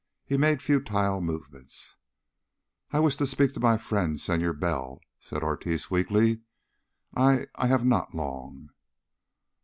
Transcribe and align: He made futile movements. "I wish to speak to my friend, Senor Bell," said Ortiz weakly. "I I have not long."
He 0.25 0.35
made 0.35 0.63
futile 0.63 1.21
movements. 1.21 1.97
"I 2.89 2.99
wish 2.99 3.17
to 3.17 3.27
speak 3.27 3.53
to 3.53 3.59
my 3.59 3.77
friend, 3.77 4.19
Senor 4.19 4.53
Bell," 4.53 4.99
said 5.19 5.43
Ortiz 5.43 5.91
weakly. 5.91 6.39
"I 7.15 7.45
I 7.53 7.67
have 7.67 7.85
not 7.85 8.15
long." 8.15 8.71